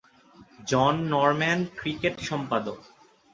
জন 0.67 0.93
Norman 1.11 1.59
cricket 1.77 2.15
সম্পাদক। 2.29 2.79